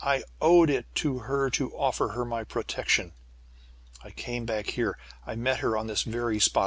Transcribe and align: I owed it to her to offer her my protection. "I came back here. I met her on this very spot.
I 0.03 0.23
owed 0.41 0.71
it 0.71 0.87
to 0.95 1.19
her 1.19 1.51
to 1.51 1.69
offer 1.75 2.07
her 2.09 2.25
my 2.25 2.43
protection. 2.43 3.13
"I 4.03 4.09
came 4.09 4.47
back 4.47 4.71
here. 4.71 4.97
I 5.27 5.35
met 5.35 5.59
her 5.59 5.77
on 5.77 5.85
this 5.85 6.01
very 6.01 6.39
spot. 6.39 6.59